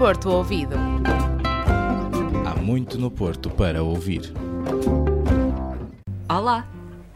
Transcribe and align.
Porto 0.00 0.30
Ouvido. 0.30 0.76
Há 2.46 2.54
muito 2.58 2.96
no 2.96 3.10
Porto 3.10 3.50
para 3.50 3.82
ouvir. 3.82 4.32
Olá! 6.26 6.66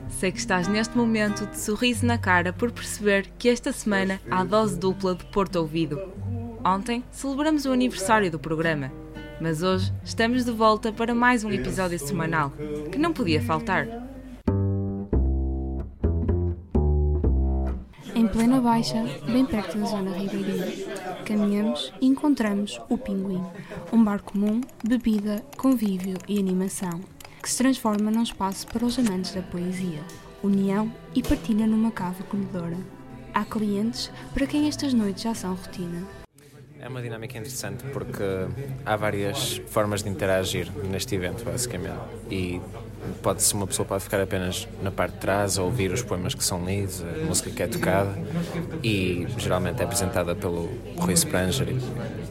Sei 0.07 0.31
que 0.31 0.39
estás 0.39 0.69
neste 0.69 0.95
momento 0.95 1.47
de 1.47 1.59
sorriso 1.59 2.05
na 2.05 2.19
cara 2.19 2.53
por 2.53 2.71
perceber 2.71 3.31
que 3.39 3.49
esta 3.49 3.73
semana 3.73 4.21
há 4.31 4.45
dose 4.45 4.79
dupla 4.79 5.15
de 5.15 5.25
Porto 5.25 5.57
Ouvido. 5.57 5.99
Ontem 6.63 7.03
celebramos 7.11 7.65
o 7.65 7.73
aniversário 7.73 8.31
do 8.31 8.39
programa, 8.39 8.93
mas 9.41 9.63
hoje 9.63 9.91
estamos 10.05 10.45
de 10.45 10.53
volta 10.53 10.93
para 10.93 11.15
mais 11.15 11.43
um 11.43 11.51
episódio 11.51 11.99
semanal, 11.99 12.53
que 12.93 12.99
não 12.99 13.15
podia 13.15 13.41
faltar. 13.41 13.89
Plena 18.35 18.61
baixa, 18.61 19.01
bem 19.27 19.47
perto 19.47 19.79
da 19.79 19.87
zona 19.87 20.11
ribeirinha, 20.11 20.67
caminhamos 21.25 21.93
e 22.01 22.07
encontramos 22.09 22.81
o 22.89 22.99
Pinguim, 22.99 23.41
um 23.93 24.03
bar 24.03 24.21
comum, 24.25 24.61
bebida, 24.83 25.41
convívio 25.57 26.19
e 26.27 26.37
animação, 26.37 27.01
que 27.41 27.49
se 27.49 27.59
transforma 27.59 28.11
num 28.11 28.25
espaço 28.25 28.67
para 28.67 28.85
os 28.85 28.99
amantes 28.99 29.33
da 29.33 29.41
poesia, 29.41 30.03
união 30.43 30.93
e 31.15 31.23
partilha 31.23 31.65
numa 31.65 31.93
cava 31.93 32.25
acolhedora. 32.25 32.77
Há 33.33 33.45
clientes 33.45 34.11
para 34.33 34.49
quem 34.49 34.67
estas 34.67 34.93
noites 34.93 35.23
já 35.23 35.33
são 35.33 35.55
rotina. 35.55 36.24
É 36.85 36.89
uma 36.89 37.01
dinâmica 37.01 37.39
interessante 37.39 37.83
porque 37.95 38.23
há 38.85 38.95
várias 38.95 39.57
formas 39.69 40.03
de 40.03 40.11
interagir 40.11 40.71
neste 40.91 41.15
evento, 41.15 41.43
basicamente. 41.43 41.97
E 42.31 42.61
pode-se 43.23 43.55
uma 43.55 43.67
pessoa 43.67 43.89
pode 43.89 44.05
ficar 44.05 44.21
apenas 44.21 44.69
na 44.83 44.91
parte 44.91 45.15
de 45.15 45.21
trás 45.21 45.57
a 45.57 45.63
ouvir 45.63 45.91
os 45.91 46.03
poemas 46.03 46.35
que 46.35 46.45
são 46.45 46.63
lidos, 46.63 47.03
a 47.03 47.25
música 47.25 47.49
que 47.49 47.63
é 47.63 47.69
tocada 47.69 48.15
e 48.83 49.27
geralmente 49.39 49.81
é 49.81 49.85
apresentada 49.87 50.35
pelo 50.35 50.69
Rui 50.99 51.15
Spranger 51.15 51.71
e, 51.71 51.81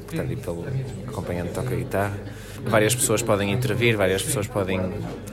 portanto, 0.06 0.32
e 0.32 0.36
pelo 0.36 0.66
acompanhante 1.08 1.50
que 1.50 1.56
toca 1.56 1.76
guitarra. 1.76 2.20
Várias 2.64 2.94
pessoas 2.94 3.23
podem 3.23 3.52
intervir, 3.52 3.98
várias 3.98 4.22
pessoas 4.22 4.45
podem 4.45 4.80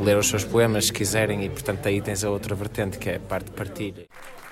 ler 0.01 0.17
os 0.17 0.31
seus 0.31 0.45
poemas 0.45 0.87
se 0.87 0.95
quiserem 0.95 1.45
e 1.45 1.51
portanto 1.51 1.87
aí 1.87 2.01
tens 2.01 2.25
a 2.25 2.31
outra 2.31 2.55
vertente 2.55 2.97
que 2.97 3.11
é 3.11 3.17
a 3.17 3.21
parte 3.21 3.51
de 3.51 3.53
partilha. 3.53 4.07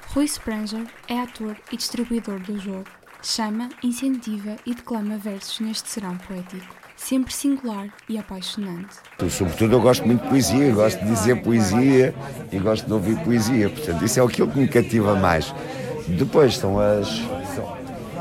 Rui 0.08 0.26
Spranger 0.26 0.86
é 1.08 1.20
ator 1.20 1.56
e 1.72 1.76
distribuidor 1.78 2.38
do 2.40 2.58
jogo 2.58 2.97
chama, 3.22 3.68
incentiva 3.82 4.56
e 4.64 4.74
declama 4.74 5.16
versos 5.16 5.60
neste 5.60 5.88
serão 5.88 6.16
poético, 6.16 6.74
sempre 6.96 7.32
singular 7.32 7.88
e 8.08 8.18
apaixonante. 8.18 8.96
Sobretudo 9.30 9.74
eu 9.74 9.80
gosto 9.80 10.06
muito 10.06 10.22
de 10.22 10.28
poesia, 10.28 10.72
gosto 10.72 10.98
de 11.00 11.06
dizer 11.06 11.42
poesia 11.42 12.14
e 12.52 12.58
gosto 12.58 12.86
de 12.86 12.92
ouvir 12.92 13.18
poesia, 13.24 13.68
portanto 13.68 14.04
isso 14.04 14.20
é 14.20 14.24
aquilo 14.24 14.50
que 14.50 14.58
me 14.58 14.68
cativa 14.68 15.14
mais. 15.16 15.54
Depois 16.08 16.56
são 16.56 16.78
as 16.78 17.08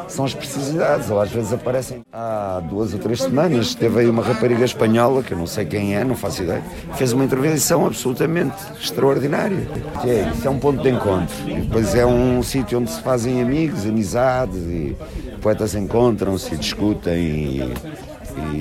são 0.08 0.26
as 0.26 0.34
precisidades, 0.34 1.10
ou 1.10 1.20
às 1.20 1.32
vezes 1.32 1.54
aparecem. 1.54 2.02
Há 2.12 2.62
duas 2.70 2.94
ou 2.94 3.00
três 3.00 3.22
semanas 3.22 3.76
teve 3.76 4.00
aí 4.00 4.10
uma 4.10 4.24
rapariga 4.24 4.66
espanhola, 4.66 5.24
que 5.24 5.34
eu 5.34 5.38
não 5.38 5.48
sei 5.48 5.66
quem 5.66 5.96
é, 5.96 6.04
não 6.04 6.16
faço 6.16 6.44
ideia, 6.44 6.64
fez 6.96 7.14
uma 7.14 7.24
intervenção 7.24 7.86
absolutamente 7.86 8.56
extraordinária. 8.80 9.68
Que 10.02 10.10
é, 10.10 10.32
isso 10.34 10.48
é 10.48 10.50
um 10.50 10.60
ponto 10.60 10.82
de 10.82 10.90
encontro. 10.90 11.36
E 11.48 11.62
depois 11.62 11.96
é 11.96 12.06
um 12.06 12.42
sítio 12.44 12.80
onde 12.80 12.92
se 12.92 13.02
fazem 13.02 13.42
amigos, 13.42 13.86
amizades, 13.86 14.58
e 14.58 14.96
poetas 15.42 15.76
encontram-se 15.76 16.56
discutem, 16.58 17.18
e, 17.18 17.74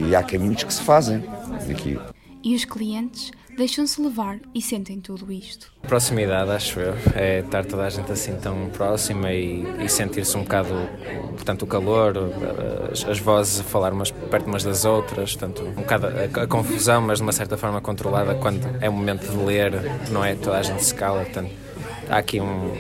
e 0.09 0.17
há 0.17 0.23
caminhos 0.23 0.65
que 0.65 0.73
se 0.73 0.83
fazem 0.83 1.23
aqui. 1.71 1.99
E 2.43 2.55
os 2.55 2.65
clientes 2.65 3.33
deixam-se 3.57 4.01
levar 4.01 4.39
e 4.55 4.61
sentem 4.61 5.01
tudo 5.01 5.33
isto. 5.33 5.73
Proximidade, 5.83 6.51
acho 6.51 6.79
eu, 6.79 6.95
é 7.15 7.41
estar 7.41 7.65
toda 7.65 7.85
a 7.85 7.91
gente 7.91 8.11
assim 8.13 8.37
tão 8.37 8.69
próxima 8.71 9.33
e, 9.33 9.65
e 9.83 9.89
sentir-se 9.89 10.37
um 10.37 10.43
bocado, 10.43 10.75
portanto, 11.31 11.63
o 11.63 11.67
calor, 11.67 12.15
as, 12.93 13.05
as, 13.05 13.19
vozes 13.19 13.61
a 13.61 13.65
falar 13.65 13.93
umas 13.93 14.11
perto 14.11 14.47
umas 14.47 14.63
das 14.63 14.85
outras, 14.85 15.35
portanto, 15.35 15.63
um 15.63 15.83
bocado 15.83 16.07
a, 16.07 16.43
a, 16.43 16.47
confusão, 16.47 17.01
mas 17.01 17.19
de 17.19 17.23
uma 17.23 17.33
certa 17.33 17.57
forma 17.57 17.81
controlada 17.81 18.35
quando 18.35 18.67
é 18.81 18.89
o 18.89 18.93
momento 18.93 19.27
de 19.27 19.37
ler, 19.37 19.73
não 20.11 20.25
é? 20.25 20.35
Toda 20.35 20.59
a 20.59 20.63
gente 20.63 20.85
se 20.85 20.95
cala, 20.95 21.25
portanto, 21.25 21.51
há 22.11 22.19
aqui 22.19 22.41
um, 22.41 22.73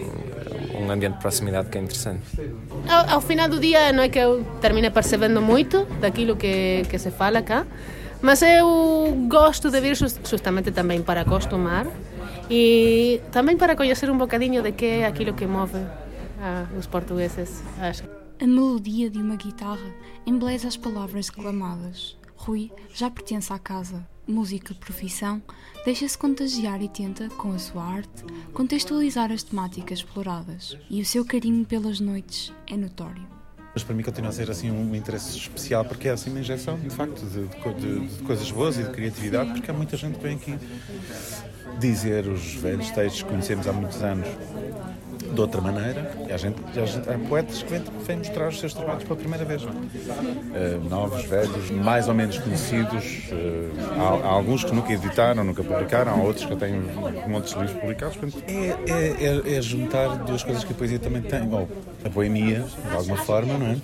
um 0.79 0.91
ambiente 0.91 1.15
de 1.15 1.21
proximidade 1.21 1.69
que 1.71 1.79
é 1.79 1.81
interessante. 1.81 2.23
Ao, 2.89 3.15
ao 3.15 3.21
final 3.21 3.49
do 3.49 3.59
dia 3.59 3.93
não 3.93 4.03
é 4.03 4.09
que 4.09 4.19
eu 4.19 4.45
termine 4.61 4.91
percebendo 4.91 5.41
muito 5.41 5.85
daquilo 6.01 6.37
que, 6.37 6.83
que 6.89 6.99
se 6.99 7.11
fala 7.11 7.41
cá, 7.43 7.67
mas 8.23 8.43
eu 8.43 9.27
gosto 9.29 9.71
de 9.71 9.81
vir 9.81 9.97
justamente 9.97 10.71
também 10.73 11.03
para 11.03 11.21
acostumar 11.23 11.87
e 12.51 13.21
também 13.31 13.57
para 13.57 13.77
conhecer 13.77 14.11
um 14.11 14.19
bocadinho 14.19 14.63
de 14.63 14.73
que 14.73 14.87
é 14.87 15.07
aquilo 15.07 15.35
que 15.35 15.47
move 15.47 15.79
ah, 16.41 16.67
os 16.79 16.87
portugueses, 16.87 17.63
acho. 17.81 18.05
A 18.41 18.47
melodia 18.47 19.11
de 19.11 19.19
uma 19.19 19.37
guitarra 19.37 19.95
embeleza 20.27 20.69
as 20.69 20.77
palavras 20.77 21.27
declamadas. 21.27 22.17
Rui 22.37 22.71
já 22.95 23.11
pertence 23.11 23.53
à 23.53 23.59
casa, 23.59 24.07
música 24.27 24.75
profissão, 24.75 25.43
deixa-se 25.85 26.19
contagiar 26.19 26.83
e 26.83 26.89
tenta, 26.89 27.29
com 27.31 27.53
a 27.53 27.59
sua 27.59 27.83
arte, 27.83 28.25
contextualizar 28.53 29.33
as 29.33 29.43
temáticas 29.43 30.01
exploradas. 30.01 30.77
E 30.91 31.01
o 31.01 31.05
seu 31.05 31.25
carinho 31.25 31.65
pelas 31.65 31.99
noites 31.99 32.53
é 32.67 32.77
notório 32.77 33.36
mas 33.77 33.85
para 33.85 33.95
mim 33.95 34.03
continua 34.03 34.31
a 34.31 34.33
ser 34.33 34.51
assim 34.51 34.71
um 34.71 34.95
interesse 34.95 35.37
especial 35.37 35.85
porque 35.85 36.09
é 36.09 36.13
assim 36.13 36.31
uma 36.31 36.41
injeção 36.41 36.79
de 36.79 36.89
facto 36.89 37.21
de, 37.27 37.47
de, 37.75 38.09
de 38.09 38.23
coisas 38.23 38.51
boas 38.51 38.79
e 38.79 38.83
de 38.83 38.89
criatividade 38.89 39.53
porque 39.53 39.71
há 39.71 39.75
muita 39.75 39.99
gente 39.99 40.17
que 40.17 40.23
vem 40.23 40.37
aqui 40.37 40.59
dizer 41.79 42.27
os 42.27 42.55
velhos 42.55 42.91
textos 42.93 43.23
que 43.23 43.29
conhecemos 43.29 43.69
há 43.69 43.75
muitos 43.75 44.03
anos 44.03 44.27
de 45.37 45.41
outra 45.43 45.61
maneira. 45.61 46.11
E 46.29 46.33
há, 46.33 46.37
gente, 46.37 46.57
há, 46.77 46.85
gente, 46.85 47.09
há 47.09 47.19
poetas 47.29 47.63
que 47.63 47.71
vêm, 47.71 48.17
mostrar 48.19 48.49
os 48.49 48.59
seus 48.59 48.75
trabalhos 48.75 49.05
pela 49.05 49.17
primeira 49.17 49.45
vez. 49.45 49.63
Uh, 49.63 50.89
novos, 50.89 51.25
velhos, 51.25 51.71
mais 51.71 52.09
ou 52.09 52.15
menos 52.15 52.39
conhecidos. 52.39 53.29
Uh, 53.31 53.71
há, 54.01 54.27
há, 54.27 54.31
alguns 54.33 54.65
que 54.65 54.75
nunca 54.75 54.93
editaram, 54.93 55.45
nunca 55.45 55.63
publicaram, 55.63 56.13
há 56.13 56.17
outros 56.17 56.47
que 56.47 56.57
têm 56.57 56.81
de 56.81 56.89
livros 57.29 57.73
publicados. 57.81 58.17
Portanto, 58.17 58.43
é, 58.49 58.77
é, 58.91 59.53
é, 59.53 59.57
é, 59.57 59.63
juntar 59.63 60.17
duas 60.25 60.43
coisas 60.43 60.65
que 60.65 60.73
a 60.73 60.77
poesia 60.77 60.99
também 60.99 61.23
tem. 61.23 61.53
Ou 61.53 61.69
a 62.05 62.11
poemia, 62.11 62.65
de 62.89 62.97
alguma 62.97 63.17
forma, 63.19 63.55
não 63.59 63.67
é? 63.67 63.77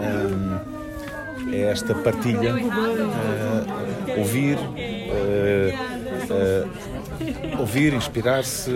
Um, 0.00 0.80
é 1.52 1.62
esta 1.62 1.94
partilha, 1.94 2.54
uh, 2.54 4.18
ouvir, 4.18 4.56
ouvir, 7.58 7.92
inspirar-se, 7.92 8.70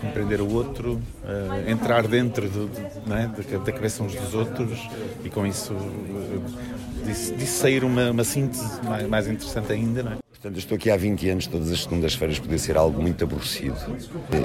compreender 0.00 0.40
o 0.40 0.52
outro, 0.52 1.00
uh, 1.24 1.70
entrar 1.70 2.06
dentro 2.06 2.46
é? 2.46 3.26
da, 3.26 3.58
da, 3.58 3.72
cabeça 3.72 4.02
uns 4.02 4.14
dos 4.14 4.34
outros 4.34 4.88
e 5.24 5.30
com 5.30 5.46
isso 5.46 5.72
uh, 5.72 7.06
disso 7.06 7.58
sair 7.58 7.84
uma, 7.84 8.10
uma 8.10 8.24
síntese 8.24 8.80
mais, 8.84 9.08
mais, 9.08 9.28
interessante 9.28 9.72
ainda. 9.72 10.02
Não 10.02 10.12
é? 10.12 10.16
Portanto, 10.30 10.58
estou 10.58 10.76
aqui 10.76 10.90
há 10.90 10.96
20 10.96 11.28
anos, 11.28 11.46
todas 11.46 11.70
as 11.70 11.82
segundas-feiras 11.82 12.38
podia 12.38 12.58
ser 12.58 12.76
algo 12.76 13.00
muito 13.02 13.22
aborrecido. 13.22 13.76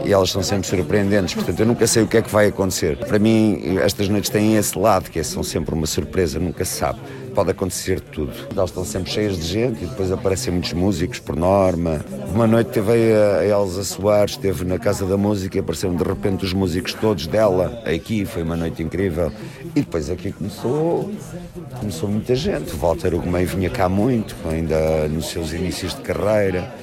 E 0.05 0.11
elas 0.11 0.29
são 0.29 0.43
sempre 0.43 0.67
surpreendentes, 0.67 1.33
portanto, 1.33 1.59
eu 1.59 1.65
nunca 1.65 1.87
sei 1.87 2.03
o 2.03 2.07
que 2.07 2.17
é 2.17 2.21
que 2.21 2.29
vai 2.29 2.47
acontecer. 2.47 2.97
Para 2.97 3.17
mim, 3.17 3.77
estas 3.77 4.09
noites 4.09 4.29
têm 4.29 4.57
esse 4.57 4.77
lado, 4.77 5.09
que 5.09 5.19
é, 5.19 5.23
são 5.23 5.41
sempre 5.41 5.73
uma 5.73 5.87
surpresa, 5.87 6.37
nunca 6.37 6.65
se 6.65 6.79
sabe 6.79 6.99
pode 7.35 7.51
acontecer 7.51 7.99
tudo. 7.99 8.31
Elas 8.55 8.69
estão 8.69 8.85
sempre 8.85 9.11
cheias 9.11 9.37
de 9.37 9.43
gente 9.43 9.83
e 9.83 9.87
depois 9.87 10.09
aparecem 10.11 10.53
muitos 10.53 10.71
músicos 10.71 11.19
por 11.19 11.35
norma. 11.35 12.03
Uma 12.33 12.47
noite 12.47 12.71
teve 12.71 12.91
a 12.91 13.45
Elsa 13.45 13.83
Soares, 13.83 14.31
esteve 14.31 14.63
na 14.63 14.79
Casa 14.79 15.05
da 15.05 15.17
Música 15.17 15.57
e 15.57 15.59
apareceram 15.59 15.95
de 15.95 16.03
repente 16.03 16.45
os 16.45 16.53
músicos 16.53 16.93
todos 16.93 17.27
dela 17.27 17.83
aqui, 17.85 18.25
foi 18.25 18.41
uma 18.43 18.55
noite 18.55 18.81
incrível. 18.81 19.31
E 19.75 19.81
depois 19.81 20.09
aqui 20.09 20.31
começou, 20.31 21.11
começou 21.77 22.09
muita 22.09 22.33
gente. 22.33 22.73
Walter 22.75 23.13
Ugumem 23.13 23.45
vinha 23.45 23.69
cá 23.69 23.89
muito, 23.89 24.33
ainda 24.49 25.07
nos 25.09 25.27
seus 25.27 25.51
inícios 25.51 25.93
de 25.93 26.01
carreira. 26.01 26.73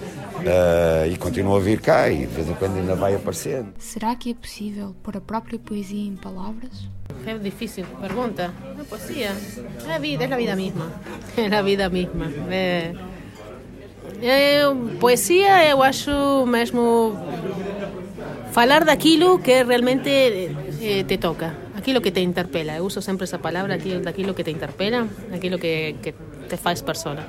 Uh, 0.43 1.13
e 1.13 1.17
continua 1.17 1.59
a 1.59 1.61
vir 1.61 1.81
cá 1.81 2.11
e 2.11 2.27
de 2.27 2.27
vez 2.27 2.49
em 2.49 2.55
quando 2.55 2.77
ainda 2.77 2.95
vai 2.95 3.15
aparecendo. 3.15 3.69
Será 3.79 4.15
que 4.17 4.31
é 4.31 4.35
possível 4.35 4.95
pôr 5.03 5.17
a 5.17 5.21
própria 5.21 5.59
poesia 5.59 6.09
em 6.09 6.17
palavras? 6.17 6.89
É 7.27 7.39
difícil 7.39 7.87
pergunta. 8.01 8.53
A 8.81 8.85
poesia 8.85 9.31
é 9.87 9.95
a 9.95 9.99
vida, 9.99 10.25
é 10.25 10.33
a 10.33 10.37
vida 10.37 10.57
mesma. 10.57 10.93
É 11.37 11.57
a 11.57 11.63
vida 11.63 11.89
mesma. 11.89 12.27
É, 12.51 12.93
é, 14.21 14.63
poesia, 15.01 15.69
eu 15.71 15.83
acho 15.83 16.45
mesmo 16.47 17.17
falar 18.53 18.85
daquilo 18.85 19.39
que 19.39 19.65
realmente 19.65 20.11
eh, 20.81 21.05
te 21.05 21.19
toca, 21.19 21.57
aquilo 21.75 22.01
que 22.01 22.11
te 22.11 22.21
interpela. 22.21 22.77
Eu 22.77 22.85
uso 22.85 23.01
sempre 23.01 23.25
essa 23.25 23.39
palavra, 23.39 23.79
daquilo 23.79 24.35
que 24.35 24.45
te 24.45 24.51
interpela, 24.51 25.09
aquilo 25.33 25.59
que, 25.59 25.97
que 26.03 26.15
te 26.53 26.57
faz 26.57 26.83
persona. 26.83 27.27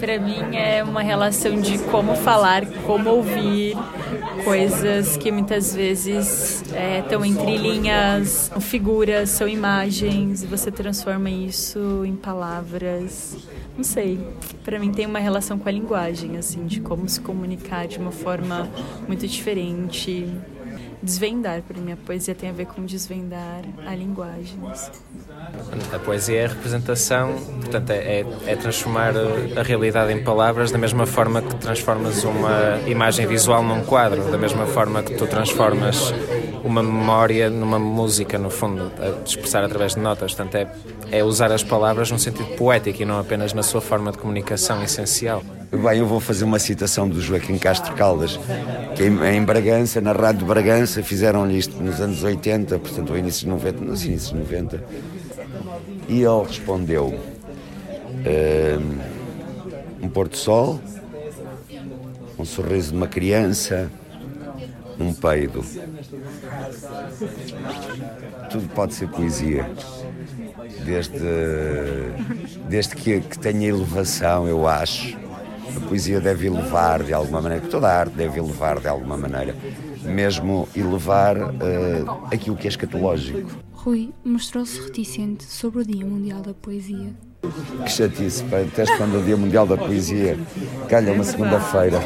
Para 0.00 0.18
mim 0.18 0.56
é 0.56 0.82
uma 0.82 1.02
relação 1.02 1.60
de 1.60 1.78
como 1.90 2.16
falar, 2.16 2.66
como 2.86 3.08
ouvir, 3.08 3.76
coisas 4.44 5.16
que 5.16 5.30
muitas 5.30 5.74
vezes 5.74 6.62
estão 6.98 7.22
é, 7.22 7.28
entre 7.28 7.56
linhas, 7.56 8.50
são 8.52 8.60
figuras, 8.60 9.30
são 9.30 9.48
imagens, 9.48 10.42
e 10.42 10.46
você 10.46 10.72
transforma 10.72 11.30
isso 11.30 12.04
em 12.04 12.16
palavras. 12.16 13.36
Não 13.76 13.84
sei, 13.84 14.18
para 14.64 14.78
mim 14.78 14.92
tem 14.92 15.06
uma 15.06 15.18
relação 15.18 15.58
com 15.58 15.68
a 15.68 15.72
linguagem, 15.72 16.36
assim, 16.36 16.66
de 16.66 16.80
como 16.80 17.08
se 17.08 17.20
comunicar 17.20 17.86
de 17.86 17.98
uma 17.98 18.12
forma 18.12 18.68
muito 19.06 19.26
diferente 19.26 20.28
desvendar. 21.04 21.60
Para 21.62 21.80
mim, 21.80 21.92
a 21.92 21.96
poesia 21.96 22.34
tem 22.34 22.48
a 22.50 22.52
ver 22.52 22.66
com 22.66 22.84
desvendar 22.84 23.62
a 23.86 23.94
linguagem. 23.94 24.58
A 25.92 25.98
poesia 25.98 26.40
é 26.40 26.44
a 26.46 26.48
representação, 26.48 27.34
portanto, 27.60 27.90
é, 27.90 28.20
é- 28.20 28.26
é 28.46 28.56
transformar 28.56 29.12
a 29.56 29.62
realidade 29.62 30.12
em 30.12 30.22
palavras 30.22 30.70
da 30.70 30.78
mesma 30.78 31.06
forma 31.06 31.42
que 31.42 31.54
transformas 31.56 32.24
uma 32.24 32.80
imagem 32.86 33.26
visual 33.26 33.62
num 33.62 33.84
quadro, 33.84 34.22
da 34.30 34.38
mesma 34.38 34.66
forma 34.66 35.02
que 35.02 35.14
tu 35.14 35.26
transformas 35.26 36.12
uma 36.64 36.82
memória 36.82 37.50
numa 37.50 37.78
música, 37.78 38.38
no 38.38 38.50
fundo, 38.50 38.90
a 38.98 39.22
expressar 39.24 39.62
através 39.64 39.94
de 39.94 40.00
notas. 40.00 40.34
Portanto, 40.34 40.54
é, 40.56 40.68
é 41.18 41.22
usar 41.22 41.52
as 41.52 41.62
palavras 41.62 42.10
num 42.10 42.18
sentido 42.18 42.56
poético 42.56 43.02
e 43.02 43.04
não 43.04 43.18
apenas 43.20 43.52
na 43.52 43.62
sua 43.62 43.80
forma 43.80 44.10
de 44.10 44.18
comunicação 44.18 44.82
essencial. 44.82 45.42
Bem, 45.82 45.98
eu 45.98 46.06
vou 46.06 46.20
fazer 46.20 46.44
uma 46.44 46.58
citação 46.58 47.08
do 47.08 47.20
Joaquim 47.20 47.58
Castro 47.58 47.94
Caldas, 47.94 48.38
que 48.94 49.02
em, 49.02 49.44
Bragança, 49.44 50.00
na 50.00 50.12
Rádio 50.12 50.40
de 50.40 50.44
Bragança, 50.44 51.02
fizeram-lhe 51.02 51.58
isto 51.58 51.82
nos 51.82 52.00
anos 52.00 52.22
80, 52.22 52.78
portanto, 52.78 53.12
ao 53.12 53.18
início 53.18 53.40
de 53.40 53.48
90, 53.48 53.80
nos 53.84 54.04
inícios 54.04 54.30
de 54.30 54.38
90. 54.38 54.84
E 56.08 56.22
ele 56.22 56.42
respondeu: 56.46 57.18
um 60.00 60.08
pôr-do-sol, 60.08 60.80
um 62.38 62.44
sorriso 62.44 62.92
de 62.92 62.96
uma 62.96 63.08
criança, 63.08 63.90
um 64.98 65.12
peido. 65.12 65.64
Tudo 68.50 68.68
pode 68.74 68.94
ser 68.94 69.08
poesia. 69.08 69.68
Desde, 70.84 71.18
desde 72.68 72.94
que, 72.94 73.20
que 73.20 73.38
tenha 73.38 73.68
elevação, 73.68 74.46
eu 74.46 74.68
acho. 74.68 75.23
A 75.76 75.80
poesia 75.88 76.20
deve 76.20 76.46
elevar 76.46 77.02
de 77.02 77.12
alguma 77.12 77.40
maneira, 77.40 77.66
toda 77.66 77.88
a 77.88 77.98
arte 78.00 78.12
deve 78.14 78.38
elevar 78.38 78.80
de 78.80 78.88
alguma 78.88 79.16
maneira, 79.16 79.54
mesmo 80.02 80.68
elevar 80.74 81.36
eh, 81.36 82.04
aquilo 82.32 82.56
que 82.56 82.66
é 82.66 82.70
escatológico. 82.70 83.50
Rui 83.72 84.12
mostrou-se 84.24 84.80
reticente 84.80 85.44
sobre 85.44 85.82
o 85.82 85.84
Dia 85.84 86.04
Mundial 86.04 86.40
da 86.40 86.54
Poesia. 86.54 87.12
Que 87.84 87.90
chatice, 87.90 88.42
pá, 88.44 88.58
até 88.60 88.84
quando 88.96 89.18
o 89.18 89.22
Dia 89.22 89.36
Mundial 89.36 89.66
da 89.66 89.76
Poesia 89.76 90.38
calha 90.88 91.12
uma 91.12 91.24
segunda-feira. 91.24 92.00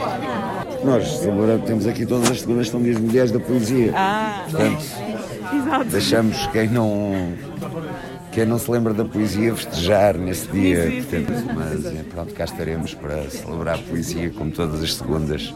Nós 0.84 1.20
temos 1.66 1.86
aqui 1.86 2.06
todas 2.06 2.30
as 2.30 2.40
segundas 2.40 2.68
são 2.68 2.80
dias 2.80 2.98
mundiais 2.98 3.32
da 3.32 3.40
poesia. 3.40 3.92
Portanto, 4.50 5.90
deixamos 5.90 6.46
quem 6.48 6.68
não 6.68 7.32
quem 8.38 8.46
não 8.46 8.56
se 8.56 8.70
lembra 8.70 8.94
da 8.94 9.04
poesia 9.04 9.52
festejar 9.52 10.16
nesse 10.16 10.46
dia. 10.52 11.02
Portanto, 11.02 11.54
mas 11.56 11.84
é, 11.86 12.04
pronto, 12.04 12.32
cá 12.32 12.44
estaremos 12.44 12.94
para 12.94 13.28
celebrar 13.28 13.74
a 13.74 13.82
poesia 13.82 14.30
como 14.30 14.52
todas 14.52 14.80
as 14.80 14.94
segundas, 14.94 15.52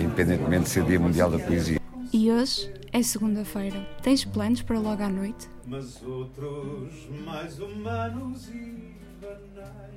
independentemente 0.00 0.62
de 0.62 0.68
ser 0.70 0.84
Dia 0.84 0.98
Mundial 0.98 1.30
da 1.30 1.38
Poesia. 1.38 1.78
E 2.10 2.30
hoje 2.32 2.72
é 2.94 3.02
segunda-feira. 3.02 3.86
Tens 4.02 4.24
planos 4.24 4.62
para 4.62 4.78
logo 4.78 5.02
à 5.02 5.08
noite? 5.10 5.50
mas 5.66 6.02
outros 6.02 7.10
mais 7.26 7.60
humanos 7.60 8.48
e 8.48 8.94
banais. 9.20 9.92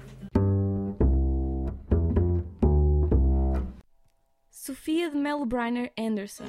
Sofia 4.50 5.10
de 5.10 5.16
Melo 5.16 5.46
Briner 5.46 5.94
Anderson. 5.98 6.44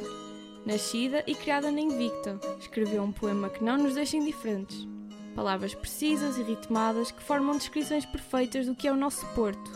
Nascida 0.67 1.23
e 1.25 1.37
criada 1.37 1.70
na 1.70 1.81
Invicta, 1.81 2.41
escreveu 2.58 3.05
um 3.05 3.12
poema 3.12 3.49
que 3.49 3.62
não 3.62 3.79
nos 3.79 3.94
deixa 3.94 4.17
indiferentes. 4.17 4.88
Palavras 5.34 5.75
precisas 5.75 6.37
e 6.37 6.43
ritmadas 6.43 7.11
que 7.11 7.23
formam 7.23 7.56
descrições 7.56 8.05
perfeitas 8.05 8.67
do 8.67 8.75
que 8.75 8.87
é 8.87 8.93
o 8.93 8.96
nosso 8.96 9.26
Porto. 9.29 9.70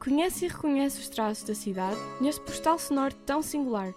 Conhece 0.00 0.46
e 0.46 0.48
reconhece 0.48 0.98
os 0.98 1.08
traços 1.08 1.44
da 1.44 1.54
cidade 1.54 2.00
neste 2.20 2.40
postal 2.40 2.78
sonoro 2.78 3.14
tão 3.14 3.40
singular. 3.40 3.92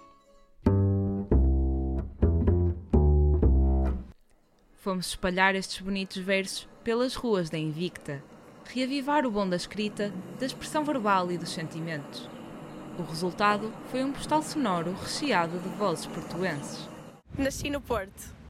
Fomos 4.75 5.07
espalhar 5.07 5.55
estes 5.55 5.79
bonitos 5.79 6.17
versos 6.17 6.67
pelas 6.83 7.15
ruas 7.15 7.49
da 7.49 7.57
Invicta, 7.57 8.21
reavivar 8.65 9.25
o 9.25 9.31
bom 9.31 9.47
da 9.47 9.55
escrita, 9.55 10.13
da 10.37 10.45
expressão 10.45 10.83
verbal 10.83 11.31
e 11.31 11.37
dos 11.37 11.49
sentimentos. 11.49 12.29
O 12.99 13.01
resultado 13.01 13.73
foi 13.89 14.03
um 14.03 14.11
postal 14.11 14.43
sonoro 14.43 14.93
recheado 15.01 15.57
de 15.57 15.69
vozes 15.69 16.05
portuenses. 16.05 16.87
Nasci 17.35 17.69
no 17.69 17.81
Porto. 17.81 18.42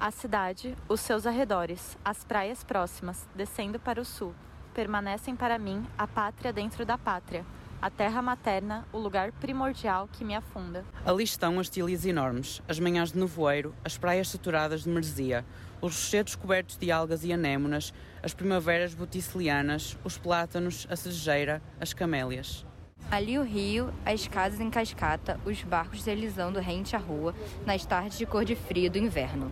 A 0.00 0.12
cidade, 0.12 0.76
os 0.88 1.00
seus 1.00 1.26
arredores, 1.26 1.98
as 2.04 2.22
praias 2.22 2.62
próximas, 2.62 3.26
descendo 3.34 3.80
para 3.80 4.00
o 4.00 4.04
sul, 4.04 4.32
permanecem 4.72 5.34
para 5.34 5.58
mim 5.58 5.84
a 5.98 6.06
pátria 6.06 6.52
dentro 6.52 6.86
da 6.86 6.96
pátria, 6.96 7.44
a 7.82 7.90
terra 7.90 8.22
materna, 8.22 8.86
o 8.92 8.98
lugar 8.98 9.32
primordial 9.32 10.08
que 10.12 10.24
me 10.24 10.36
afunda. 10.36 10.84
Ali 11.04 11.24
estão 11.24 11.58
as 11.58 11.68
tilhas 11.68 12.06
enormes, 12.06 12.62
as 12.68 12.78
manhãs 12.78 13.10
de 13.10 13.18
nevoeiro, 13.18 13.74
as 13.84 13.98
praias 13.98 14.28
saturadas 14.28 14.84
de 14.84 14.88
merzia, 14.88 15.44
os 15.80 15.96
rochedos 15.96 16.36
cobertos 16.36 16.76
de 16.76 16.92
algas 16.92 17.24
e 17.24 17.32
anémonas, 17.32 17.92
as 18.22 18.32
primaveras 18.32 18.94
boticilianas, 18.94 19.98
os 20.04 20.16
plátanos, 20.16 20.86
a 20.88 20.94
cerejeira, 20.94 21.60
as 21.80 21.92
camélias. 21.92 22.64
Ali 23.10 23.36
o 23.36 23.42
rio, 23.42 23.92
as 24.06 24.28
casas 24.28 24.60
em 24.60 24.70
cascata, 24.70 25.40
os 25.44 25.60
barcos 25.64 26.04
deslizando 26.04 26.60
rente 26.60 26.94
à 26.94 27.00
rua, 27.00 27.34
nas 27.66 27.84
tardes 27.84 28.16
de 28.16 28.26
cor 28.26 28.44
de 28.44 28.54
frio 28.54 28.88
do 28.88 28.98
inverno. 28.98 29.50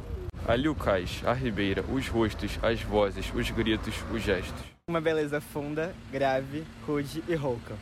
Ali 0.48 0.68
o 0.68 0.76
cais, 0.76 1.22
a 1.26 1.32
ribeira, 1.32 1.84
os 1.92 2.06
rostos, 2.06 2.56
as 2.62 2.80
vozes, 2.80 3.32
os 3.34 3.50
gritos, 3.50 3.96
os 4.12 4.22
gestos. 4.22 4.62
Uma 4.88 5.00
beleza 5.00 5.40
funda, 5.40 5.92
grave, 6.12 6.62
rude 6.86 7.20
e 7.26 7.34
rouca. 7.34 7.74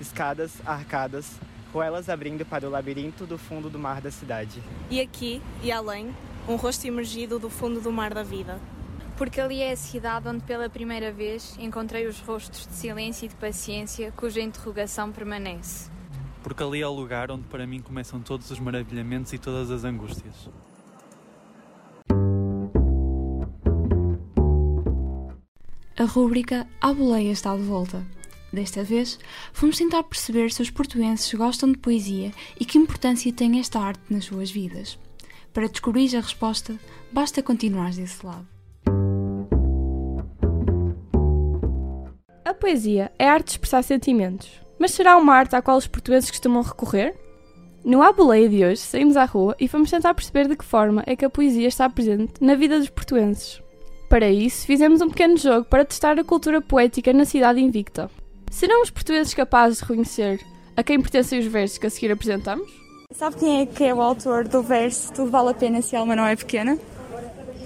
Escadas, 0.00 0.60
arcadas, 0.66 1.38
ruelas 1.72 2.08
abrindo 2.08 2.44
para 2.44 2.66
o 2.66 2.70
labirinto 2.70 3.24
do 3.24 3.38
fundo 3.38 3.70
do 3.70 3.78
mar 3.78 4.00
da 4.00 4.10
cidade. 4.10 4.60
E 4.90 5.00
aqui, 5.00 5.40
e 5.62 5.70
além, 5.70 6.12
um 6.48 6.56
rosto 6.56 6.88
emergido 6.88 7.38
do 7.38 7.48
fundo 7.48 7.80
do 7.80 7.92
mar 7.92 8.12
da 8.12 8.24
vida. 8.24 8.58
Porque 9.16 9.40
ali 9.40 9.62
é 9.62 9.70
a 9.70 9.76
cidade 9.76 10.26
onde 10.26 10.42
pela 10.42 10.68
primeira 10.68 11.12
vez 11.12 11.56
encontrei 11.56 12.08
os 12.08 12.18
rostos 12.18 12.66
de 12.66 12.72
silêncio 12.72 13.26
e 13.26 13.28
de 13.28 13.36
paciência 13.36 14.12
cuja 14.16 14.40
interrogação 14.40 15.12
permanece. 15.12 15.88
Porque 16.42 16.64
ali 16.64 16.82
é 16.82 16.86
o 16.86 16.92
lugar 16.92 17.30
onde 17.30 17.44
para 17.44 17.64
mim 17.64 17.80
começam 17.80 18.20
todos 18.20 18.50
os 18.50 18.58
maravilhamentos 18.58 19.32
e 19.32 19.38
todas 19.38 19.70
as 19.70 19.84
angústias. 19.84 20.48
A 26.00 26.04
rúbrica 26.04 26.64
A 26.80 26.92
Boleia 26.92 27.32
está 27.32 27.56
de 27.56 27.62
volta. 27.64 28.06
Desta 28.52 28.84
vez, 28.84 29.18
fomos 29.52 29.78
tentar 29.78 30.04
perceber 30.04 30.52
se 30.52 30.62
os 30.62 30.70
portuenses 30.70 31.34
gostam 31.34 31.72
de 31.72 31.78
poesia 31.78 32.30
e 32.58 32.64
que 32.64 32.78
importância 32.78 33.32
tem 33.32 33.58
esta 33.58 33.80
arte 33.80 34.00
nas 34.08 34.26
suas 34.26 34.48
vidas. 34.48 34.96
Para 35.52 35.66
descobrir 35.68 36.16
a 36.16 36.20
resposta, 36.20 36.78
basta 37.10 37.42
continuar 37.42 37.90
desse 37.90 38.24
lado. 38.24 38.46
A 42.44 42.54
poesia 42.54 43.10
é 43.18 43.28
a 43.28 43.32
arte 43.32 43.46
de 43.46 43.50
expressar 43.54 43.82
sentimentos, 43.82 44.52
mas 44.78 44.92
será 44.92 45.16
uma 45.16 45.34
arte 45.34 45.56
à 45.56 45.60
qual 45.60 45.78
os 45.78 45.88
portugueses 45.88 46.30
costumam 46.30 46.62
recorrer? 46.62 47.16
No 47.84 48.02
A 48.02 48.12
Boleia 48.12 48.48
de 48.48 48.64
hoje, 48.64 48.82
saímos 48.82 49.16
à 49.16 49.24
rua 49.24 49.56
e 49.58 49.66
fomos 49.66 49.90
tentar 49.90 50.14
perceber 50.14 50.46
de 50.46 50.54
que 50.54 50.64
forma 50.64 51.02
é 51.08 51.16
que 51.16 51.24
a 51.24 51.30
poesia 51.30 51.66
está 51.66 51.90
presente 51.90 52.34
na 52.40 52.54
vida 52.54 52.78
dos 52.78 52.88
portuenses. 52.88 53.60
Para 54.08 54.30
isso, 54.30 54.66
fizemos 54.66 55.02
um 55.02 55.08
pequeno 55.08 55.36
jogo 55.36 55.66
para 55.66 55.84
testar 55.84 56.18
a 56.18 56.24
cultura 56.24 56.62
poética 56.62 57.12
na 57.12 57.26
cidade 57.26 57.60
invicta. 57.60 58.10
Serão 58.50 58.82
os 58.82 58.90
portugueses 58.90 59.34
capazes 59.34 59.78
de 59.78 59.84
reconhecer 59.84 60.40
a 60.74 60.82
quem 60.82 61.00
pertencem 61.00 61.38
os 61.38 61.46
versos 61.46 61.76
que 61.76 61.86
a 61.86 61.90
seguir 61.90 62.10
apresentamos? 62.10 62.66
Sabe 63.12 63.36
quem 63.36 63.60
é 63.60 63.66
que 63.66 63.84
é 63.84 63.92
o 63.92 64.00
autor 64.00 64.46
do 64.46 64.62
verso 64.62 65.12
Tudo 65.12 65.30
vale 65.30 65.50
a 65.50 65.54
pena 65.54 65.82
se 65.82 65.96
a 65.96 66.00
alma 66.00 66.14
não 66.14 66.26
é 66.26 66.36
pequena? 66.36 66.78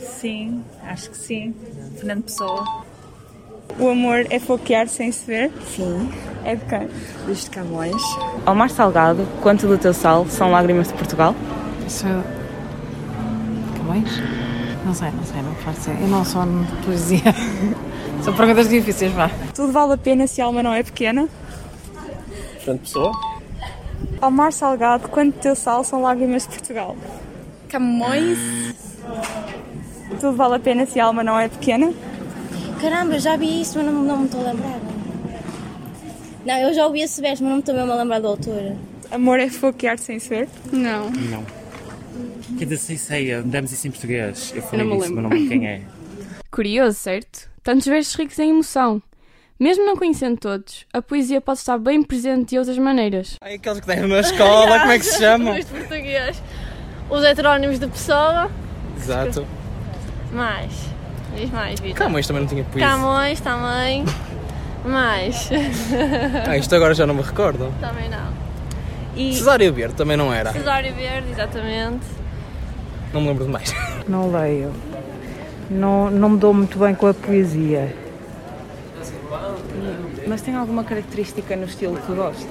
Sim, 0.00 0.64
acho 0.84 1.10
que 1.10 1.16
sim. 1.16 1.54
Fernando 1.96 2.24
Pessoa. 2.24 2.64
O 3.78 3.88
amor 3.88 4.26
é 4.28 4.38
foquear 4.38 4.88
sem 4.88 5.12
se 5.12 5.24
ver? 5.24 5.52
Sim. 5.66 6.10
É 6.44 6.56
de 6.56 6.64
quem? 6.64 6.88
Luís 7.24 7.44
de 7.44 7.50
Camões. 7.50 8.02
Ao 8.44 8.54
mar 8.54 8.70
salgado, 8.70 9.26
quanto 9.40 9.66
do 9.66 9.78
teu 9.78 9.94
sal 9.94 10.26
são 10.26 10.50
lágrimas 10.50 10.88
de 10.88 10.94
Portugal? 10.94 11.34
Isso 11.86 12.04
é... 12.06 12.22
Camões? 13.78 14.41
Não 14.84 14.94
sei, 14.94 15.10
não 15.10 15.24
sei, 15.24 15.42
não 15.42 15.54
faço 15.56 15.90
Eu 15.90 16.08
não 16.08 16.24
sou 16.24 16.42
de 16.44 16.84
poesia. 16.84 17.20
São 18.22 18.34
perguntas 18.34 18.68
difíceis, 18.68 19.12
vá. 19.12 19.30
Tudo 19.54 19.72
vale 19.72 19.94
a 19.94 19.98
pena 19.98 20.26
se 20.26 20.40
a 20.40 20.44
alma 20.44 20.62
não 20.62 20.72
é 20.72 20.82
pequena? 20.82 21.28
Fernando 22.58 22.80
Pessoa. 22.80 23.12
Ao 24.20 24.30
mar 24.30 24.52
salgado, 24.52 25.08
quanto 25.08 25.38
teu 25.38 25.56
sal 25.56 25.82
são 25.82 26.02
lágrimas 26.02 26.42
de 26.42 26.50
Portugal? 26.50 26.96
Camões. 27.68 28.38
Tudo 30.20 30.36
vale 30.36 30.54
a 30.54 30.60
pena 30.60 30.86
se 30.86 31.00
a 31.00 31.06
alma 31.06 31.24
não 31.24 31.38
é 31.38 31.48
pequena? 31.48 31.92
Caramba, 32.80 33.18
já 33.18 33.36
vi 33.36 33.60
isso, 33.60 33.78
mas 33.78 33.86
não, 33.86 34.02
não 34.02 34.18
me 34.18 34.24
estou 34.26 34.40
a 34.40 34.50
lembrar. 34.50 34.80
Não, 36.44 36.54
eu 36.58 36.74
já 36.74 36.86
ouvi 36.86 37.00
esse 37.00 37.20
verso, 37.20 37.42
mas 37.42 37.50
não 37.50 37.56
me 37.56 37.60
estou 37.60 37.74
mesmo 37.74 37.92
a 37.92 37.96
lembrar 37.96 38.20
do 38.20 38.28
autor. 38.28 38.76
Amor 39.10 39.38
é 39.40 39.48
foquear 39.48 39.98
sem 39.98 40.18
se 40.18 40.28
ver? 40.28 40.48
Não. 40.72 41.10
Não. 41.10 41.61
Quer 42.58 42.64
dizer, 42.64 42.76
sei, 42.78 42.96
sei, 42.96 43.42
damos 43.42 43.72
isso 43.72 43.86
em 43.88 43.90
português. 43.90 44.52
Eu 44.54 44.62
falei 44.62 44.84
Eu 44.84 44.88
não 44.88 44.96
me 44.96 45.02
isso, 45.02 45.14
mas 45.14 45.22
não 45.22 45.30
lembro 45.30 45.48
quem 45.48 45.66
é. 45.66 45.82
Curioso, 46.50 46.98
certo? 46.98 47.48
Tantos 47.62 47.86
versos 47.86 48.14
ricos 48.14 48.38
em 48.38 48.50
emoção. 48.50 49.02
Mesmo 49.58 49.84
não 49.86 49.96
conhecendo 49.96 50.38
todos, 50.38 50.86
a 50.92 51.00
poesia 51.00 51.40
pode 51.40 51.60
estar 51.60 51.78
bem 51.78 52.02
presente 52.02 52.50
de 52.50 52.58
outras 52.58 52.76
maneiras. 52.78 53.36
Ai, 53.40 53.54
aqueles 53.54 53.78
que 53.80 53.86
têm 53.86 54.00
na 54.08 54.18
escola, 54.20 54.80
como 54.80 54.92
é 54.92 54.98
que 54.98 55.04
se 55.04 55.18
chamam? 55.18 55.56
Os 55.56 55.64
português. 55.66 56.42
os 57.08 57.22
heterónimos 57.22 57.78
de 57.78 57.86
Pessoa. 57.86 58.50
Exato. 58.98 59.46
Mais. 60.32 60.72
Diz 61.36 61.50
mais, 61.50 61.78
Vitor. 61.78 61.96
Camões 61.96 62.26
também 62.26 62.42
não 62.42 62.48
tinha 62.48 62.64
poesia. 62.64 62.88
Camões 62.88 63.40
também. 63.40 64.04
Mais. 64.84 65.48
Ah, 66.48 66.56
isto 66.56 66.74
agora 66.74 66.92
já 66.92 67.06
não 67.06 67.14
me 67.14 67.22
recordo. 67.22 67.72
também 67.80 68.08
não. 68.08 68.41
E 69.16 69.34
Cesário 69.34 69.72
Verde 69.72 69.94
também 69.94 70.16
não 70.16 70.32
era. 70.32 70.52
Cesário 70.52 70.94
Verde, 70.94 71.30
exatamente. 71.30 72.06
Não 73.12 73.20
me 73.20 73.28
lembro 73.28 73.44
de 73.44 73.50
mais. 73.50 73.74
Não 74.08 74.32
leio. 74.32 74.72
Não, 75.70 76.10
não 76.10 76.30
me 76.30 76.36
dou 76.38 76.52
muito 76.52 76.78
bem 76.78 76.94
com 76.94 77.06
a 77.06 77.14
poesia. 77.14 77.94
Mas 80.26 80.42
tem 80.42 80.54
alguma 80.54 80.84
característica 80.84 81.56
no 81.56 81.64
estilo 81.64 81.96
que 81.96 82.12
gosta? 82.12 82.46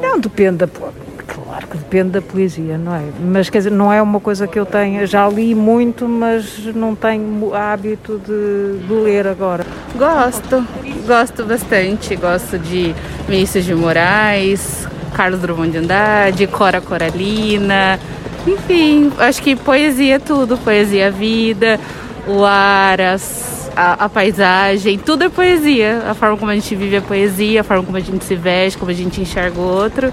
Não, 0.00 0.18
depende 0.18 0.58
da. 0.58 0.66
Claro 0.66 1.66
que 1.66 1.78
depende 1.78 2.10
da 2.10 2.22
poesia, 2.22 2.76
não 2.78 2.94
é? 2.94 3.02
Mas 3.20 3.48
quer 3.50 3.58
dizer, 3.58 3.70
não 3.70 3.92
é 3.92 4.00
uma 4.00 4.20
coisa 4.20 4.46
que 4.46 4.58
eu 4.58 4.66
tenha. 4.66 5.06
Já 5.06 5.28
li 5.28 5.54
muito, 5.54 6.08
mas 6.08 6.64
não 6.74 6.94
tenho 6.94 7.54
hábito 7.54 8.18
de, 8.18 8.86
de 8.86 8.92
ler 8.92 9.26
agora. 9.26 9.64
Gosto, 9.96 10.66
gosto 11.06 11.44
bastante. 11.44 12.14
Gosto 12.16 12.58
de 12.58 12.94
Vinícius 13.26 13.64
de 13.64 13.74
Moraes, 13.74 14.86
Carlos 15.16 15.40
Drummond 15.40 15.70
de 15.72 15.78
Andrade, 15.78 16.46
Cora 16.46 16.80
Coralina. 16.80 17.98
Enfim, 18.46 19.10
acho 19.18 19.42
que 19.42 19.56
poesia 19.56 20.16
é 20.16 20.18
tudo. 20.18 20.58
Poesia 20.58 21.06
é 21.06 21.10
vida, 21.10 21.80
o 22.26 22.44
ar, 22.44 23.00
as- 23.00 23.70
a, 23.74 24.04
a 24.04 24.08
paisagem, 24.10 24.98
tudo 24.98 25.24
é 25.24 25.28
poesia. 25.30 26.02
A 26.06 26.14
forma 26.14 26.36
como 26.36 26.50
a 26.50 26.54
gente 26.54 26.74
vive 26.74 26.96
a 26.98 27.00
poesia, 27.02 27.62
a 27.62 27.64
forma 27.64 27.82
como 27.82 27.96
a 27.96 28.00
gente 28.00 28.24
se 28.26 28.34
veste, 28.34 28.78
como 28.78 28.90
a 28.90 28.94
gente 28.94 29.20
enxerga 29.20 29.58
o 29.58 29.64
outro. 29.64 30.12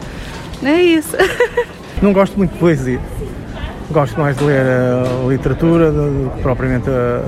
É 0.63 0.81
isso. 0.81 1.15
Não 2.01 2.13
gosto 2.13 2.37
muito 2.37 2.53
de 2.53 2.59
poesia. 2.59 2.99
Gosto 3.91 4.17
mais 4.19 4.37
de 4.37 4.43
ler 4.45 4.61
a 4.65 5.27
literatura 5.27 5.91
do 5.91 6.31
que 6.35 6.41
propriamente 6.41 6.89
a 6.89 7.21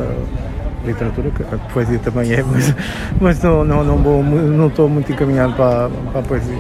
literatura, 0.88 1.30
que 1.32 1.44
a 1.44 1.58
poesia 1.74 2.00
também 2.00 2.34
é, 2.34 2.42
mas, 2.50 2.74
mas 3.20 3.44
não, 3.44 3.64
não, 3.66 3.84
não, 3.84 4.24
não 4.24 4.68
estou 4.68 4.88
muito 4.90 5.12
encaminhado 5.12 5.54
para, 5.54 5.90
para 6.12 6.20
a 6.22 6.24
poesia. 6.24 6.58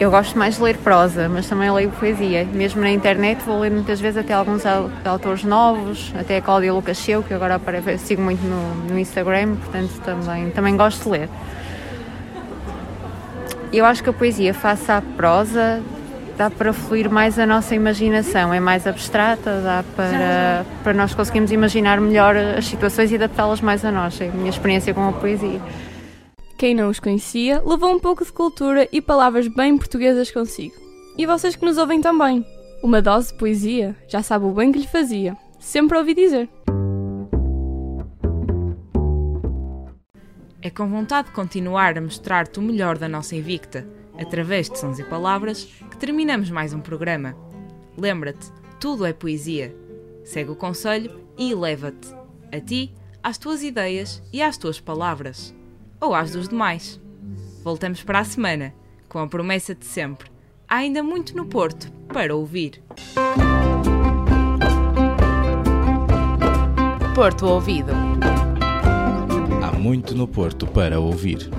Eu 0.00 0.12
gosto 0.12 0.38
mais 0.38 0.56
de 0.56 0.62
ler 0.62 0.76
prosa, 0.76 1.28
mas 1.28 1.48
também 1.48 1.68
leio 1.72 1.90
poesia. 1.90 2.44
Mesmo 2.52 2.80
na 2.80 2.90
internet 2.90 3.42
vou 3.44 3.58
ler 3.58 3.70
muitas 3.70 4.00
vezes 4.00 4.18
até 4.18 4.32
alguns 4.32 4.64
au- 4.64 4.88
autores 5.04 5.42
novos, 5.42 6.12
até 6.18 6.36
a 6.36 6.42
Cláudia 6.42 6.72
Lucas 6.72 6.98
Seu, 6.98 7.20
que 7.22 7.34
agora 7.34 7.56
aparece, 7.56 7.98
sigo 7.98 8.22
muito 8.22 8.40
no, 8.44 8.92
no 8.92 8.98
Instagram, 8.98 9.56
portanto 9.56 10.00
também, 10.04 10.50
também 10.50 10.76
gosto 10.76 11.02
de 11.04 11.08
ler. 11.10 11.28
Eu 13.72 13.84
acho 13.84 14.02
que 14.02 14.08
a 14.08 14.12
poesia, 14.12 14.54
face 14.54 14.90
à 14.90 15.02
prosa, 15.16 15.82
dá 16.38 16.48
para 16.48 16.72
fluir 16.72 17.10
mais 17.10 17.36
a 17.36 17.44
nossa 17.44 17.74
imaginação, 17.74 18.54
é 18.54 18.60
mais 18.60 18.86
abstrata, 18.86 19.60
dá 19.62 19.84
para, 19.96 20.64
para 20.84 20.94
nós 20.94 21.12
conseguirmos 21.12 21.50
imaginar 21.50 22.00
melhor 22.00 22.36
as 22.36 22.66
situações 22.66 23.10
e 23.10 23.16
adaptá-las 23.16 23.60
mais 23.60 23.84
a 23.84 23.90
nós. 23.90 24.20
É 24.20 24.28
a 24.28 24.30
minha 24.30 24.48
experiência 24.48 24.94
com 24.94 25.08
a 25.08 25.12
poesia. 25.12 25.60
Quem 26.58 26.74
não 26.74 26.88
os 26.88 26.98
conhecia 26.98 27.62
levou 27.64 27.94
um 27.94 28.00
pouco 28.00 28.24
de 28.24 28.32
cultura 28.32 28.88
e 28.90 29.00
palavras 29.00 29.46
bem 29.46 29.78
portuguesas 29.78 30.28
consigo. 30.28 30.74
E 31.16 31.24
vocês 31.24 31.54
que 31.54 31.64
nos 31.64 31.78
ouvem 31.78 32.00
também. 32.00 32.44
Uma 32.82 33.00
dose 33.00 33.28
de 33.28 33.38
poesia 33.38 33.96
já 34.08 34.24
sabe 34.24 34.44
o 34.44 34.50
bem 34.50 34.72
que 34.72 34.80
lhe 34.80 34.86
fazia. 34.88 35.36
Sempre 35.60 35.96
ouvi 35.96 36.14
dizer. 36.14 36.48
É 40.60 40.68
com 40.68 40.88
vontade 40.88 41.28
de 41.28 41.34
continuar 41.34 41.96
a 41.96 42.00
mostrar-te 42.00 42.58
o 42.58 42.62
melhor 42.62 42.98
da 42.98 43.08
nossa 43.08 43.36
Invicta, 43.36 43.86
através 44.18 44.68
de 44.68 44.80
sons 44.80 44.98
e 44.98 45.04
palavras, 45.04 45.62
que 45.88 45.96
terminamos 45.96 46.50
mais 46.50 46.74
um 46.74 46.80
programa. 46.80 47.36
Lembra-te, 47.96 48.50
tudo 48.80 49.06
é 49.06 49.12
poesia. 49.12 49.72
Segue 50.24 50.50
o 50.50 50.56
conselho 50.56 51.20
e 51.38 51.52
eleva-te. 51.52 52.08
A 52.50 52.60
ti, 52.60 52.92
às 53.22 53.38
tuas 53.38 53.62
ideias 53.62 54.20
e 54.32 54.42
às 54.42 54.58
tuas 54.58 54.80
palavras. 54.80 55.56
Ou 56.00 56.14
às 56.14 56.32
dos 56.32 56.48
demais. 56.48 57.00
Voltamos 57.62 58.02
para 58.02 58.20
a 58.20 58.24
semana, 58.24 58.74
com 59.08 59.18
a 59.18 59.26
promessa 59.26 59.74
de 59.74 59.84
sempre. 59.84 60.30
Há 60.68 60.76
ainda 60.76 61.02
muito 61.02 61.36
no 61.36 61.46
Porto 61.46 61.90
para 62.12 62.34
ouvir. 62.34 62.82
Porto 67.14 67.46
Ouvido. 67.46 67.92
Há 69.62 69.72
muito 69.76 70.14
no 70.14 70.28
Porto 70.28 70.66
para 70.66 71.00
ouvir. 71.00 71.50